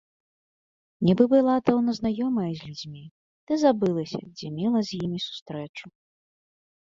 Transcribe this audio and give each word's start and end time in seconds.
Нібы 1.07 1.23
была 1.33 1.55
даўно 1.67 1.91
знаёмая 1.99 2.45
з 2.61 2.71
людзьмі, 2.71 3.03
ды 3.51 3.57
забылася, 3.65 4.21
дзе 4.39 4.47
мела 4.57 4.79
з 4.87 5.03
імі 5.09 5.19
сустрэчу. 5.27 5.85